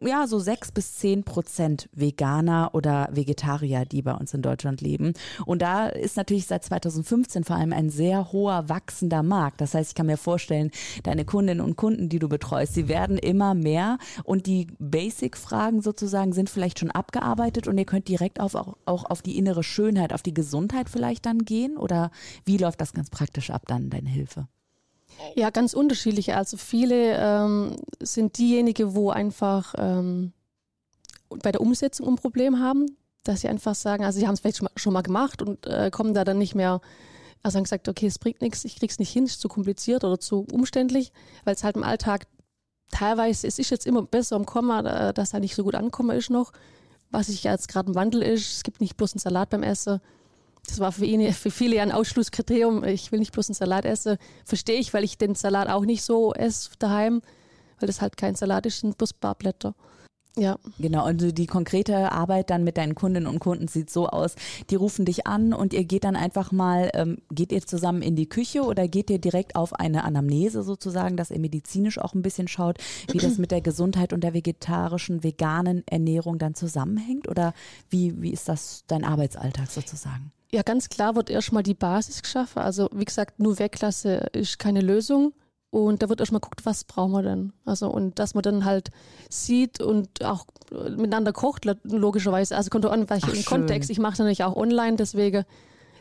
ja, 0.00 0.26
so 0.28 0.38
sechs 0.38 0.70
bis 0.70 0.96
zehn 0.96 1.24
Prozent 1.24 1.88
Veganer 1.92 2.70
oder 2.72 3.08
Vegetarier, 3.10 3.84
die 3.84 4.02
bei 4.02 4.14
uns 4.14 4.32
in 4.32 4.42
Deutschland 4.42 4.80
leben. 4.80 5.12
Und 5.44 5.62
da 5.62 5.88
ist 5.88 6.16
natürlich 6.16 6.46
seit 6.46 6.64
2015 6.64 7.44
vor 7.44 7.56
allem 7.56 7.72
ein 7.72 7.90
sehr 7.90 8.32
hoher 8.32 8.68
wachsender 8.68 9.22
Markt. 9.22 9.60
Das 9.60 9.74
heißt, 9.74 9.90
ich 9.90 9.94
kann 9.94 10.06
mir 10.06 10.16
vorstellen, 10.16 10.70
deine 11.02 11.24
Kundinnen 11.24 11.64
und 11.64 11.76
Kunden, 11.76 12.08
die 12.08 12.20
du 12.20 12.28
betreust, 12.28 12.74
sie 12.74 12.88
werden 12.88 13.18
immer 13.18 13.54
mehr 13.54 13.98
und 14.22 14.46
die 14.46 14.68
Basic-Fragen 14.78 15.82
sozusagen 15.82 16.32
sind 16.32 16.48
vielleicht 16.48 16.78
schon 16.78 16.90
abgearbeitet 16.90 17.66
und 17.66 17.76
ihr 17.76 17.86
könnt 17.86 18.08
direkt 18.08 18.40
auf, 18.40 18.54
auch, 18.54 18.76
auch 18.84 19.04
auf 19.04 19.22
die 19.22 19.36
innere 19.36 19.64
Schönheit, 19.64 20.12
auf 20.12 20.22
die 20.22 20.34
Gesundheit 20.34 20.88
vielleicht 20.88 21.26
dann 21.26 21.40
gehen? 21.40 21.76
Oder 21.76 22.10
wie 22.44 22.56
läuft 22.58 22.80
das 22.80 22.92
ganz 22.92 23.10
praktisch 23.10 23.50
ab 23.50 23.62
dann, 23.66 23.90
deine 23.90 24.08
Hilfe? 24.08 24.48
Ja, 25.34 25.50
ganz 25.50 25.74
unterschiedliche. 25.74 26.36
Also 26.36 26.56
viele 26.56 27.16
ähm, 27.16 27.76
sind 28.00 28.38
diejenigen, 28.38 28.94
wo 28.94 29.10
einfach 29.10 29.74
ähm, 29.78 30.32
bei 31.28 31.52
der 31.52 31.60
Umsetzung 31.60 32.08
ein 32.08 32.16
Problem 32.16 32.60
haben, 32.60 32.86
dass 33.24 33.42
sie 33.42 33.48
einfach 33.48 33.74
sagen, 33.74 34.04
also 34.04 34.18
sie 34.18 34.26
haben 34.26 34.34
es 34.34 34.40
vielleicht 34.40 34.58
schon 34.58 34.64
mal, 34.66 34.72
schon 34.76 34.92
mal 34.92 35.02
gemacht 35.02 35.42
und 35.42 35.66
äh, 35.66 35.90
kommen 35.90 36.14
da 36.14 36.24
dann 36.24 36.38
nicht 36.38 36.54
mehr, 36.54 36.80
also 37.42 37.56
haben 37.56 37.64
gesagt, 37.64 37.88
okay, 37.88 38.06
es 38.06 38.18
bringt 38.18 38.40
nichts, 38.40 38.64
ich 38.64 38.76
krieg's 38.78 38.98
nicht 38.98 39.10
hin, 39.10 39.24
es 39.24 39.32
ist 39.32 39.40
zu 39.40 39.48
kompliziert 39.48 40.04
oder 40.04 40.18
zu 40.18 40.46
umständlich, 40.50 41.12
weil 41.44 41.54
es 41.54 41.64
halt 41.64 41.76
im 41.76 41.84
Alltag 41.84 42.26
teilweise, 42.90 43.46
es 43.46 43.58
ist 43.58 43.70
jetzt 43.70 43.86
immer 43.86 44.02
besser 44.02 44.36
im 44.36 44.46
Komma, 44.46 45.12
dass 45.12 45.34
er 45.34 45.40
nicht 45.40 45.54
so 45.54 45.64
gut 45.64 45.74
ankommen 45.74 46.16
ist 46.16 46.30
noch. 46.30 46.52
Was 47.10 47.28
ich 47.28 47.44
jetzt 47.44 47.68
gerade 47.68 47.88
im 47.88 47.94
Wandel 47.94 48.22
ist, 48.22 48.56
es 48.56 48.62
gibt 48.62 48.80
nicht 48.80 48.96
bloß 48.96 49.14
einen 49.14 49.20
Salat 49.20 49.50
beim 49.50 49.62
Essen, 49.62 50.00
das 50.68 50.80
war 50.80 50.92
für 50.92 51.04
ihn, 51.04 51.32
für 51.32 51.50
viele 51.50 51.80
ein 51.80 51.92
Ausschlusskriterium. 51.92 52.84
Ich 52.84 53.10
will 53.10 53.18
nicht 53.18 53.32
bloß 53.32 53.48
einen 53.48 53.54
Salat 53.54 53.84
essen. 53.84 54.18
Verstehe 54.44 54.78
ich, 54.78 54.92
weil 54.94 55.04
ich 55.04 55.18
den 55.18 55.34
Salat 55.34 55.68
auch 55.68 55.84
nicht 55.84 56.02
so 56.02 56.34
esse 56.34 56.70
daheim, 56.78 57.22
weil 57.80 57.86
das 57.86 58.00
halt 58.00 58.16
kein 58.16 58.34
Salat 58.34 58.66
ist, 58.66 58.80
sind 58.80 58.98
bloß 58.98 59.14
Barblätter. 59.14 59.74
Ja. 60.38 60.56
Genau, 60.78 61.06
und 61.06 61.36
die 61.36 61.46
konkrete 61.46 62.12
Arbeit 62.12 62.50
dann 62.50 62.62
mit 62.62 62.76
deinen 62.76 62.94
Kundinnen 62.94 63.26
und 63.26 63.40
Kunden 63.40 63.66
sieht 63.66 63.90
so 63.90 64.06
aus, 64.06 64.36
die 64.70 64.76
rufen 64.76 65.04
dich 65.04 65.26
an 65.26 65.52
und 65.52 65.72
ihr 65.72 65.84
geht 65.84 66.04
dann 66.04 66.14
einfach 66.14 66.52
mal, 66.52 66.90
ähm, 66.94 67.18
geht 67.32 67.50
ihr 67.50 67.60
zusammen 67.66 68.02
in 68.02 68.14
die 68.14 68.28
Küche 68.28 68.62
oder 68.62 68.86
geht 68.86 69.10
ihr 69.10 69.18
direkt 69.18 69.56
auf 69.56 69.72
eine 69.72 70.04
Anamnese 70.04 70.62
sozusagen, 70.62 71.16
dass 71.16 71.32
ihr 71.32 71.40
medizinisch 71.40 71.98
auch 71.98 72.14
ein 72.14 72.22
bisschen 72.22 72.46
schaut, 72.46 72.78
wie 73.10 73.18
das 73.18 73.38
mit 73.38 73.50
der 73.50 73.62
Gesundheit 73.62 74.12
und 74.12 74.22
der 74.22 74.32
vegetarischen, 74.32 75.24
veganen 75.24 75.82
Ernährung 75.86 76.38
dann 76.38 76.54
zusammenhängt? 76.54 77.28
Oder 77.28 77.52
wie, 77.90 78.22
wie 78.22 78.30
ist 78.30 78.48
das 78.48 78.84
dein 78.86 79.04
Arbeitsalltag 79.04 79.68
sozusagen? 79.70 80.30
Ja, 80.50 80.62
ganz 80.62 80.88
klar 80.88 81.14
wird 81.14 81.30
erstmal 81.30 81.62
die 81.62 81.74
Basis 81.74 82.22
geschaffen. 82.22 82.60
Also 82.60 82.88
wie 82.92 83.04
gesagt, 83.04 83.38
nur 83.38 83.58
Weglasse 83.58 84.28
ist 84.32 84.58
keine 84.58 84.80
Lösung. 84.80 85.32
Und 85.70 86.02
da 86.02 86.08
wird 86.08 86.20
erstmal 86.20 86.40
geguckt, 86.40 86.64
was 86.64 86.84
brauchen 86.84 87.12
wir 87.12 87.22
denn? 87.22 87.52
Also, 87.66 87.90
und 87.90 88.18
dass 88.18 88.34
man 88.34 88.42
dann 88.42 88.64
halt 88.64 88.90
sieht 89.28 89.82
und 89.82 90.24
auch 90.24 90.46
miteinander 90.70 91.34
kocht, 91.34 91.66
logischerweise. 91.84 92.56
Also 92.56 92.70
kommt 92.70 92.86
an, 92.86 93.10
welchen 93.10 93.30
Ach, 93.38 93.44
Kontext. 93.44 93.90
Ich 93.90 93.98
mache 93.98 94.16
natürlich 94.18 94.44
auch 94.44 94.56
online, 94.56 94.96
deswegen, 94.96 95.44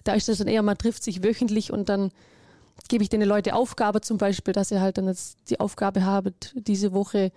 da 0.06 0.14
ist 0.14 0.30
das 0.30 0.38
dann 0.38 0.48
eher, 0.48 0.62
man 0.62 0.78
trifft 0.78 1.04
sich 1.04 1.22
wöchentlich 1.22 1.74
und 1.74 1.90
dann 1.90 2.12
gebe 2.88 3.04
ich 3.04 3.10
den 3.10 3.22
Leuten 3.24 3.52
Aufgabe 3.52 4.00
zum 4.00 4.18
Beispiel, 4.18 4.54
dass 4.54 4.72
ihr 4.72 4.80
halt 4.80 4.98
dann 4.98 5.08
jetzt 5.08 5.50
die 5.50 5.60
Aufgabe 5.60 6.06
habt, 6.06 6.54
diese 6.56 6.94
Woche 6.94 7.34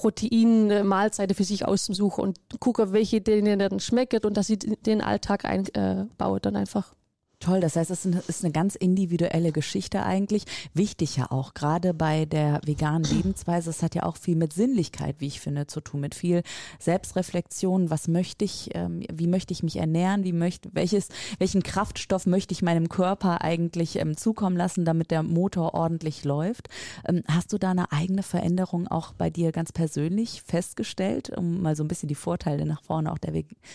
Protein-Mahlzeiten 0.00 1.36
für 1.36 1.44
sich 1.44 1.66
auszusuchen 1.66 2.24
und 2.24 2.38
gucke, 2.58 2.92
welche 2.92 3.20
denen 3.20 3.58
dann 3.58 3.80
schmeckt 3.80 4.24
und 4.24 4.34
dass 4.38 4.46
sie 4.46 4.56
den 4.58 5.02
Alltag 5.02 5.44
einbaut 5.44 6.46
dann 6.46 6.56
einfach. 6.56 6.94
Toll, 7.40 7.60
das 7.60 7.74
heißt, 7.74 7.90
es 7.90 8.04
ist 8.04 8.44
eine 8.44 8.52
ganz 8.52 8.74
individuelle 8.74 9.50
Geschichte 9.50 10.02
eigentlich. 10.02 10.44
Wichtig 10.74 11.16
ja 11.16 11.30
auch, 11.30 11.54
gerade 11.54 11.94
bei 11.94 12.26
der 12.26 12.60
veganen 12.66 13.04
Lebensweise. 13.04 13.70
Es 13.70 13.82
hat 13.82 13.94
ja 13.94 14.02
auch 14.02 14.18
viel 14.18 14.36
mit 14.36 14.52
Sinnlichkeit, 14.52 15.16
wie 15.20 15.26
ich 15.26 15.40
finde, 15.40 15.66
zu 15.66 15.80
tun, 15.80 16.00
mit 16.00 16.14
viel 16.14 16.42
Selbstreflexion. 16.80 17.88
Was 17.88 18.08
möchte 18.08 18.44
ich, 18.44 18.68
ähm, 18.74 19.04
wie 19.10 19.26
möchte 19.26 19.54
ich 19.54 19.62
mich 19.62 19.76
ernähren? 19.76 20.22
Wie 20.22 20.34
möchte, 20.34 20.68
welches, 20.74 21.08
welchen 21.38 21.62
Kraftstoff 21.62 22.26
möchte 22.26 22.52
ich 22.52 22.60
meinem 22.60 22.90
Körper 22.90 23.40
eigentlich 23.40 23.96
ähm, 23.96 24.18
zukommen 24.18 24.58
lassen, 24.58 24.84
damit 24.84 25.10
der 25.10 25.22
Motor 25.22 25.72
ordentlich 25.72 26.24
läuft? 26.24 26.68
Ähm, 27.08 27.22
hast 27.26 27.54
du 27.54 27.58
da 27.58 27.70
eine 27.70 27.90
eigene 27.90 28.22
Veränderung 28.22 28.86
auch 28.86 29.14
bei 29.14 29.30
dir 29.30 29.50
ganz 29.50 29.72
persönlich 29.72 30.42
festgestellt, 30.42 31.30
um 31.34 31.62
mal 31.62 31.74
so 31.74 31.84
ein 31.84 31.88
bisschen 31.88 32.10
die 32.10 32.14
Vorteile 32.14 32.66
nach 32.66 32.82
vorne 32.82 33.10
auch 33.10 33.18
der 33.18 33.32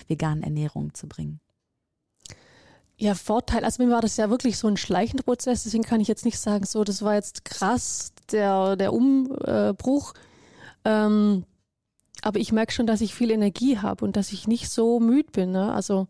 veganen 0.07 0.43
Ernährung 0.43 0.93
zu 0.93 1.07
bringen? 1.07 1.39
Ja, 2.97 3.13
Vorteil, 3.13 3.65
also 3.65 3.83
mir 3.83 3.91
war 3.91 4.01
das 4.01 4.15
ja 4.15 4.29
wirklich 4.29 4.57
so 4.57 4.67
ein 4.67 4.77
schleichender 4.77 5.23
Prozess, 5.23 5.63
deswegen 5.63 5.83
kann 5.83 5.99
ich 5.99 6.07
jetzt 6.07 6.23
nicht 6.23 6.39
sagen, 6.39 6.65
so, 6.65 6.85
das 6.85 7.01
war 7.01 7.15
jetzt 7.15 7.43
krass, 7.43 8.13
der, 8.31 8.77
der 8.77 8.93
Umbruch. 8.93 10.13
Ähm, 10.85 11.43
aber 12.21 12.39
ich 12.39 12.51
merke 12.51 12.71
schon, 12.71 12.87
dass 12.87 13.01
ich 13.01 13.13
viel 13.13 13.31
Energie 13.31 13.79
habe 13.79 14.05
und 14.05 14.15
dass 14.15 14.31
ich 14.31 14.47
nicht 14.47 14.69
so 14.69 14.99
müde 14.99 15.31
bin. 15.31 15.51
Ne? 15.51 15.73
Also 15.73 16.07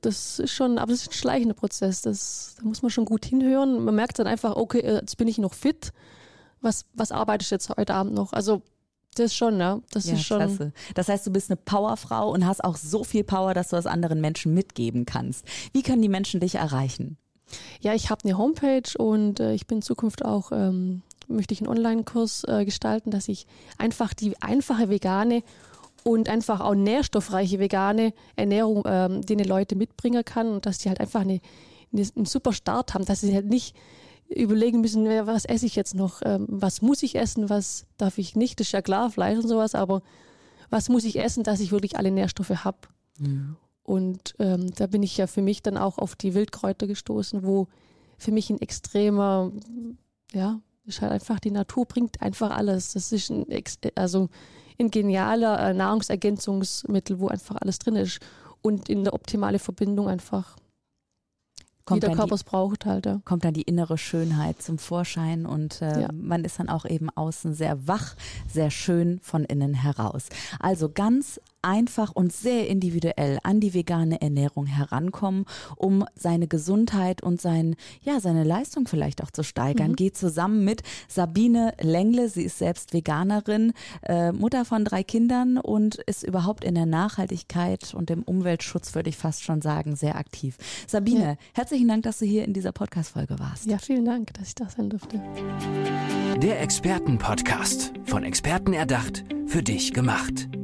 das 0.00 0.38
ist 0.38 0.52
schon, 0.52 0.78
aber 0.78 0.92
das 0.92 1.02
ist 1.02 1.10
ein 1.10 1.14
schleichender 1.14 1.54
Prozess. 1.54 2.02
Das, 2.02 2.54
da 2.58 2.64
muss 2.64 2.82
man 2.82 2.90
schon 2.90 3.04
gut 3.04 3.24
hinhören. 3.24 3.84
Man 3.84 3.94
merkt 3.94 4.18
dann 4.18 4.26
einfach, 4.26 4.56
okay, 4.56 4.80
äh, 4.80 5.00
jetzt 5.00 5.16
bin 5.16 5.28
ich 5.28 5.38
noch 5.38 5.54
fit. 5.54 5.92
Was, 6.60 6.86
was 6.94 7.12
arbeite 7.12 7.42
ich 7.42 7.50
jetzt 7.50 7.68
heute 7.76 7.94
Abend 7.94 8.14
noch? 8.14 8.32
Also 8.32 8.62
das 9.18 9.34
schon, 9.34 9.56
ne? 9.56 9.82
Das 9.90 10.06
ja, 10.06 10.14
ist 10.14 10.24
schon. 10.24 10.38
Klasse. 10.38 10.72
Das 10.94 11.08
heißt, 11.08 11.26
du 11.26 11.30
bist 11.30 11.50
eine 11.50 11.56
Powerfrau 11.56 12.30
und 12.30 12.46
hast 12.46 12.62
auch 12.64 12.76
so 12.76 13.04
viel 13.04 13.24
Power, 13.24 13.54
dass 13.54 13.68
du 13.68 13.76
das 13.76 13.86
anderen 13.86 14.20
Menschen 14.20 14.54
mitgeben 14.54 15.06
kannst. 15.06 15.44
Wie 15.72 15.82
können 15.82 16.02
die 16.02 16.08
Menschen 16.08 16.40
dich 16.40 16.56
erreichen? 16.56 17.16
Ja, 17.80 17.94
ich 17.94 18.10
habe 18.10 18.24
eine 18.24 18.38
Homepage 18.38 18.98
und 18.98 19.40
äh, 19.40 19.54
ich 19.54 19.66
bin 19.66 19.78
in 19.78 19.82
Zukunft 19.82 20.24
auch, 20.24 20.52
ähm, 20.52 21.02
möchte 21.28 21.54
ich 21.54 21.60
einen 21.60 21.68
Online-Kurs 21.68 22.44
äh, 22.44 22.64
gestalten, 22.64 23.10
dass 23.10 23.28
ich 23.28 23.46
einfach 23.78 24.14
die 24.14 24.40
einfache 24.42 24.88
vegane 24.88 25.42
und 26.02 26.28
einfach 26.28 26.60
auch 26.60 26.74
nährstoffreiche 26.74 27.58
vegane 27.58 28.12
Ernährung 28.36 28.84
ähm, 28.86 29.22
den 29.22 29.38
Leute 29.40 29.76
mitbringen 29.76 30.24
kann 30.24 30.48
und 30.48 30.66
dass 30.66 30.78
die 30.78 30.88
halt 30.88 31.00
einfach 31.00 31.22
eine, 31.22 31.40
eine, 31.92 32.06
einen 32.16 32.26
super 32.26 32.52
Start 32.52 32.94
haben, 32.94 33.04
dass 33.04 33.22
sie 33.22 33.34
halt 33.34 33.46
nicht 33.46 33.74
überlegen 34.34 34.80
müssen, 34.80 35.06
was 35.26 35.44
esse 35.44 35.66
ich 35.66 35.76
jetzt 35.76 35.94
noch, 35.94 36.20
ähm, 36.24 36.46
was 36.48 36.82
muss 36.82 37.02
ich 37.02 37.14
essen, 37.14 37.50
was 37.50 37.86
darf 37.96 38.18
ich 38.18 38.36
nicht, 38.36 38.60
das 38.60 38.68
ist 38.68 38.72
ja 38.72 38.82
klar, 38.82 39.10
Fleisch 39.10 39.38
und 39.38 39.48
sowas, 39.48 39.74
aber 39.74 40.02
was 40.70 40.88
muss 40.88 41.04
ich 41.04 41.18
essen, 41.18 41.44
dass 41.44 41.60
ich 41.60 41.72
wirklich 41.72 41.96
alle 41.96 42.10
Nährstoffe 42.10 42.64
habe. 42.64 42.78
Mhm. 43.18 43.56
Und 43.82 44.34
ähm, 44.38 44.74
da 44.74 44.86
bin 44.86 45.02
ich 45.02 45.16
ja 45.16 45.26
für 45.26 45.42
mich 45.42 45.62
dann 45.62 45.76
auch 45.76 45.98
auf 45.98 46.16
die 46.16 46.34
Wildkräuter 46.34 46.86
gestoßen, 46.86 47.44
wo 47.44 47.68
für 48.16 48.32
mich 48.32 48.50
ein 48.50 48.60
extremer, 48.60 49.52
ja, 50.32 50.60
Das 50.86 50.96
ist 50.96 51.00
halt 51.02 51.12
einfach, 51.12 51.38
die 51.38 51.50
Natur 51.50 51.86
bringt 51.86 52.22
einfach 52.22 52.50
alles. 52.50 52.92
Das 52.92 53.12
ist 53.12 53.30
ein, 53.30 53.46
also 53.94 54.28
ein 54.78 54.90
genialer 54.90 55.58
äh, 55.60 55.74
Nahrungsergänzungsmittel, 55.74 57.20
wo 57.20 57.28
einfach 57.28 57.56
alles 57.60 57.78
drin 57.78 57.96
ist. 57.96 58.20
Und 58.62 58.88
in 58.88 59.04
der 59.04 59.12
optimale 59.12 59.58
Verbindung 59.58 60.08
einfach 60.08 60.56
kommt 61.84 62.02
wie 62.02 62.06
der 62.06 62.16
Körper 62.16 62.34
es 62.34 62.44
braucht 62.44 62.86
halt. 62.86 63.06
Ja. 63.06 63.20
Kommt 63.24 63.44
dann 63.44 63.54
die 63.54 63.62
innere 63.62 63.98
Schönheit 63.98 64.62
zum 64.62 64.78
Vorschein 64.78 65.46
und 65.46 65.82
äh, 65.82 66.02
ja. 66.02 66.08
man 66.12 66.44
ist 66.44 66.58
dann 66.58 66.68
auch 66.68 66.84
eben 66.84 67.10
außen 67.10 67.54
sehr 67.54 67.86
wach, 67.86 68.14
sehr 68.48 68.70
schön 68.70 69.20
von 69.22 69.44
innen 69.44 69.74
heraus. 69.74 70.28
Also 70.60 70.88
ganz 70.88 71.40
einfach 71.64 72.12
und 72.12 72.32
sehr 72.32 72.68
individuell 72.68 73.38
an 73.42 73.60
die 73.60 73.74
vegane 73.74 74.20
Ernährung 74.20 74.66
herankommen, 74.66 75.46
um 75.76 76.04
seine 76.14 76.46
Gesundheit 76.46 77.22
und 77.22 77.40
sein, 77.40 77.76
ja, 78.02 78.20
seine 78.20 78.44
Leistung 78.44 78.86
vielleicht 78.86 79.22
auch 79.22 79.30
zu 79.30 79.42
steigern. 79.42 79.92
Mhm. 79.92 79.96
Geht 79.96 80.16
zusammen 80.16 80.64
mit 80.64 80.82
Sabine 81.08 81.74
Lengle. 81.80 82.28
Sie 82.28 82.42
ist 82.42 82.58
selbst 82.58 82.92
Veganerin, 82.92 83.72
äh, 84.02 84.32
Mutter 84.32 84.64
von 84.64 84.84
drei 84.84 85.02
Kindern 85.02 85.58
und 85.58 85.96
ist 85.96 86.22
überhaupt 86.22 86.64
in 86.64 86.74
der 86.74 86.86
Nachhaltigkeit 86.86 87.94
und 87.94 88.10
dem 88.10 88.22
Umweltschutz, 88.22 88.94
würde 88.94 89.10
ich 89.10 89.16
fast 89.16 89.42
schon 89.42 89.62
sagen, 89.62 89.96
sehr 89.96 90.16
aktiv. 90.16 90.56
Sabine, 90.86 91.24
ja. 91.24 91.36
herzlichen 91.54 91.88
Dank, 91.88 92.02
dass 92.02 92.18
du 92.18 92.26
hier 92.26 92.44
in 92.44 92.52
dieser 92.52 92.72
Podcast-Folge 92.72 93.38
warst. 93.38 93.66
Ja, 93.66 93.78
vielen 93.78 94.04
Dank, 94.04 94.34
dass 94.34 94.48
ich 94.48 94.54
da 94.54 94.68
sein 94.68 94.90
durfte. 94.90 95.20
Der 96.42 96.60
Expertenpodcast. 96.60 97.92
Von 98.04 98.22
Experten 98.24 98.72
erdacht, 98.72 99.24
für 99.46 99.62
dich 99.62 99.92
gemacht. 99.92 100.48